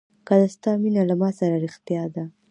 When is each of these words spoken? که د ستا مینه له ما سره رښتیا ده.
که 0.27 0.35
د 0.39 0.43
ستا 0.53 0.71
مینه 0.81 1.01
له 1.09 1.15
ما 1.21 1.29
سره 1.39 1.55
رښتیا 1.65 2.03
ده. 2.13 2.23